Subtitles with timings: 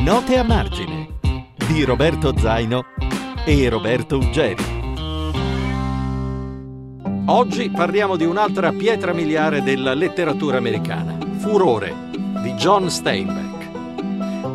[0.00, 1.18] Note a margine
[1.68, 2.86] di Roberto Zaino
[3.44, 4.64] e Roberto Uggeri.
[7.26, 11.94] Oggi parliamo di un'altra pietra miliare della letteratura americana, Furore
[12.42, 13.59] di John Steinbeck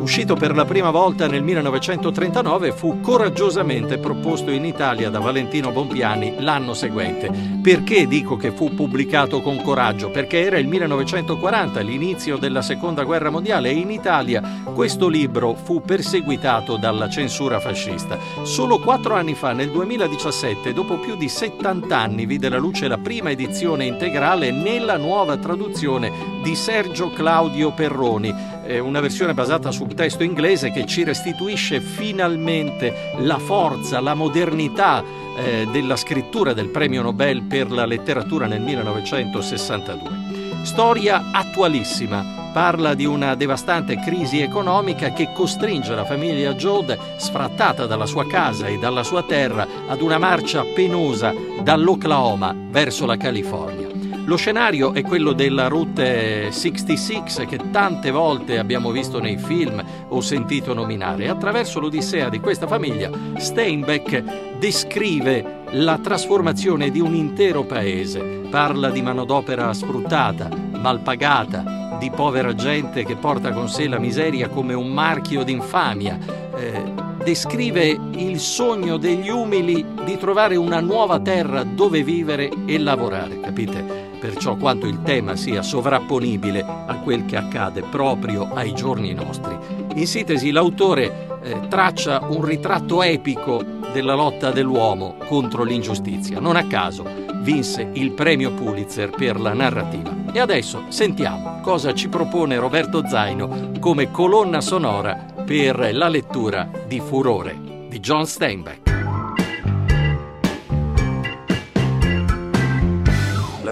[0.00, 6.36] uscito per la prima volta nel 1939, fu coraggiosamente proposto in Italia da Valentino Bompiani
[6.38, 7.30] l'anno seguente.
[7.62, 10.10] Perché dico che fu pubblicato con coraggio?
[10.10, 15.80] Perché era il 1940, l'inizio della Seconda Guerra Mondiale e in Italia questo libro fu
[15.80, 18.18] perseguitato dalla censura fascista.
[18.42, 22.98] Solo quattro anni fa, nel 2017, dopo più di 70 anni, vide la luce la
[22.98, 28.32] prima edizione integrale nella nuova traduzione di Sergio Claudio Perroni
[28.78, 35.02] una versione basata sul testo inglese che ci restituisce finalmente la forza, la modernità
[35.36, 40.62] eh, della scrittura del premio Nobel per la letteratura nel 1962.
[40.62, 48.06] Storia attualissima, parla di una devastante crisi economica che costringe la famiglia Jode, sfrattata dalla
[48.06, 53.85] sua casa e dalla sua terra, ad una marcia penosa dall'Oklahoma verso la California.
[54.26, 60.20] Lo scenario è quello della Route 66 che tante volte abbiamo visto nei film o
[60.20, 61.28] sentito nominare.
[61.28, 68.20] Attraverso l'odissea di questa famiglia, Steinbeck descrive la trasformazione di un intero paese.
[68.50, 74.74] Parla di manodopera sfruttata, malpagata, di povera gente che porta con sé la miseria come
[74.74, 76.18] un marchio d'infamia.
[76.56, 76.82] Eh,
[77.22, 84.05] descrive il sogno degli umili di trovare una nuova terra dove vivere e lavorare, capite?
[84.18, 89.56] Perciò quanto il tema sia sovrapponibile a quel che accade proprio ai giorni nostri.
[89.94, 96.40] In sintesi, l'autore eh, traccia un ritratto epico della lotta dell'uomo contro l'ingiustizia.
[96.40, 97.04] Non a caso
[97.46, 100.14] vinse il premio Pulitzer per la narrativa.
[100.32, 105.14] E adesso sentiamo cosa ci propone Roberto Zaino come colonna sonora
[105.44, 107.56] per la lettura di Furore
[107.88, 108.85] di John Steinbeck.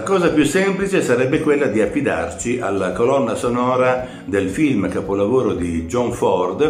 [0.05, 6.11] Cosa più semplice sarebbe quella di affidarci alla colonna sonora del film capolavoro di John
[6.11, 6.61] Ford,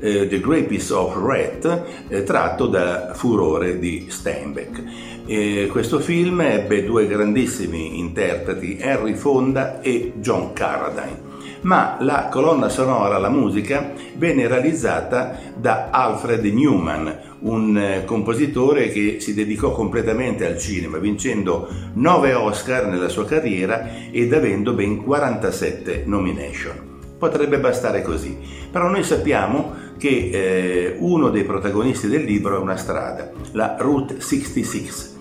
[0.00, 4.82] eh, The Grapes of Red, eh, tratto da Furore di Steinbeck.
[5.26, 11.31] Eh, questo film ebbe due grandissimi interpreti, Henry Fonda e John Carradine
[11.62, 19.18] ma la colonna sonora, la musica, venne realizzata da Alfred Newman, un eh, compositore che
[19.20, 26.02] si dedicò completamente al cinema, vincendo 9 Oscar nella sua carriera ed avendo ben 47
[26.06, 26.90] nomination.
[27.18, 28.36] Potrebbe bastare così,
[28.70, 34.20] però noi sappiamo che eh, uno dei protagonisti del libro è una strada, la Route
[34.20, 35.11] 66,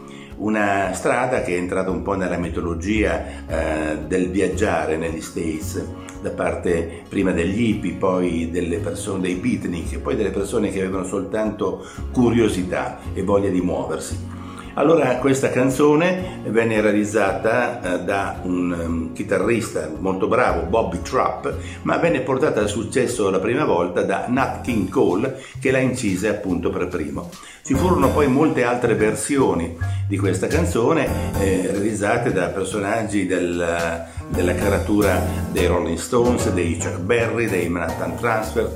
[0.41, 5.83] una strada che è entrata un po' nella mitologia eh, del viaggiare negli States,
[6.21, 11.05] da parte prima degli hippie, poi delle persone, dei beatnik, poi delle persone che avevano
[11.05, 14.40] soltanto curiosità e voglia di muoversi.
[14.75, 21.45] Allora questa canzone venne realizzata eh, da un um, chitarrista molto bravo, Bobby Trapp,
[21.81, 26.29] ma venne portata al successo la prima volta da Nat King Cole che la incise
[26.29, 27.29] appunto per primo.
[27.63, 29.77] Ci furono poi molte altre versioni
[30.07, 31.05] di questa canzone
[31.39, 35.21] eh, realizzate da personaggi del, della caratura
[35.51, 38.71] dei Rolling Stones, dei Chuck Berry, dei Manhattan Transfer,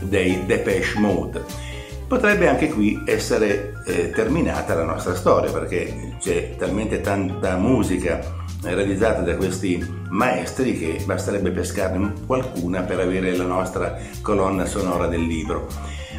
[0.00, 1.67] dei Depeche Mode.
[2.08, 8.18] Potrebbe anche qui essere eh, terminata la nostra storia perché c'è talmente tanta musica
[8.62, 15.20] realizzata da questi maestri che basterebbe pescarne qualcuna per avere la nostra colonna sonora del
[15.20, 15.66] libro.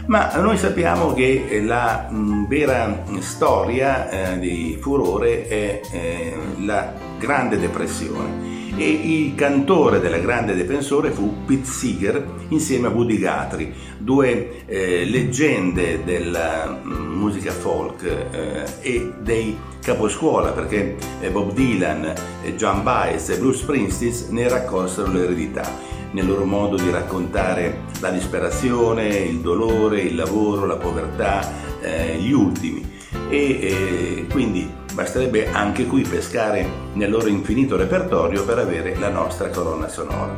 [0.05, 7.57] Ma noi sappiamo che la mh, vera storia eh, di Furore è eh, la Grande
[7.57, 14.65] Depressione e il cantore della grande difensore fu Pete Seeger insieme a Woody Guthrie, due
[14.65, 22.13] eh, leggende della mm, musica folk eh, e dei caposcuola perché eh, Bob Dylan,
[22.55, 25.69] John Baez e Bruce Springsteen ne raccolsero l'eredità
[26.11, 32.31] nel loro modo di raccontare la disperazione, il dolore, il lavoro, la povertà, eh, gli
[32.31, 32.97] ultimi.
[33.29, 39.47] E eh, quindi Basterebbe anche qui pescare nel loro infinito repertorio per avere la nostra
[39.47, 40.35] colonna sonora.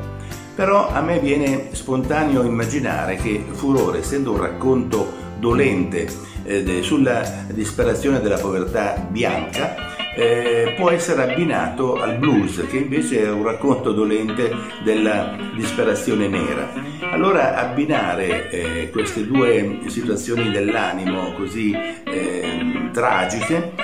[0.53, 6.07] Però a me viene spontaneo immaginare che Furore, essendo un racconto dolente
[6.43, 9.75] eh, sulla disperazione della povertà bianca,
[10.15, 14.53] eh, può essere abbinato al blues, che invece è un racconto dolente
[14.83, 16.71] della disperazione nera.
[17.11, 23.80] Allora abbinare eh, queste due situazioni dell'animo così eh, tragiche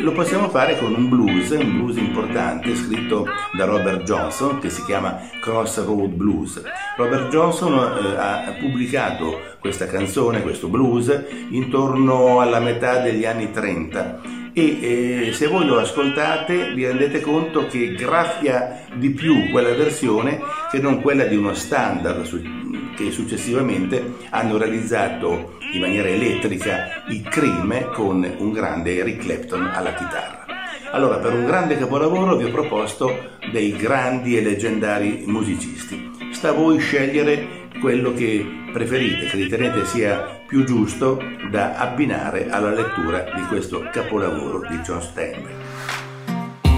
[0.00, 3.26] lo possiamo fare con un blues, un blues importante scritto
[3.56, 6.62] da Robert Johnson che si chiama Crossroad Blues.
[6.96, 14.38] Robert Johnson eh, ha pubblicato questa canzone, questo blues, intorno alla metà degli anni 30
[14.52, 20.40] e eh, se voi lo ascoltate vi rendete conto che graffia di più quella versione
[20.72, 22.24] che non quella di uno standard
[22.96, 29.94] che successivamente hanno realizzato in maniera elettrica i Cream con un grande Eric Clapton alla
[29.94, 30.44] chitarra.
[30.92, 36.10] Allora, per un grande capolavoro vi ho proposto dei grandi e leggendari musicisti.
[36.32, 42.70] Sta a voi scegliere quello che preferite, che ritenete sia più giusto da abbinare alla
[42.70, 45.78] lettura di questo capolavoro di John Steinbeck.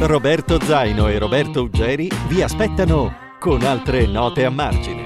[0.00, 5.01] Roberto Zaino e Roberto Uggeri vi aspettano con altre note a margine.